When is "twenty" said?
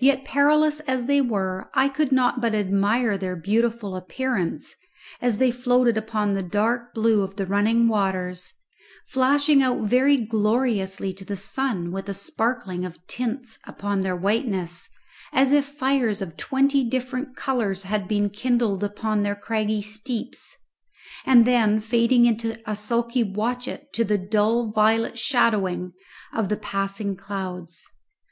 16.36-16.82